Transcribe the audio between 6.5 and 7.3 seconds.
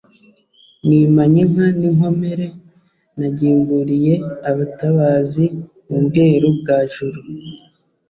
bwa Juru,